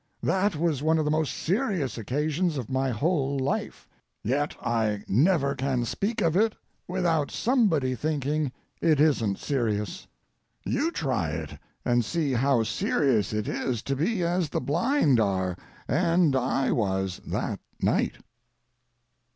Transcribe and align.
That 0.23 0.55
was 0.55 0.81
one 0.81 0.97
of 0.97 1.05
the 1.05 1.11
most 1.11 1.31
serious 1.31 1.95
occasions 1.95 2.57
of 2.57 2.71
my 2.71 2.89
whole 2.89 3.37
life, 3.37 3.87
yet 4.23 4.55
I 4.59 5.03
never 5.07 5.53
can 5.53 5.85
speak 5.85 6.21
of 6.23 6.35
it 6.35 6.55
without 6.87 7.29
somebody 7.29 7.93
thinking 7.93 8.51
it 8.81 8.99
isn't 8.99 9.37
serious. 9.37 10.07
You 10.65 10.89
try 10.89 11.29
it 11.33 11.55
and 11.85 12.03
see 12.03 12.33
how 12.33 12.63
serious 12.63 13.31
it 13.31 13.47
is 13.47 13.83
to 13.83 13.95
be 13.95 14.23
as 14.23 14.49
the 14.49 14.59
blind 14.59 15.19
are 15.19 15.55
and 15.87 16.35
I 16.35 16.71
was 16.71 17.21
that 17.27 17.59
night. 17.79 18.15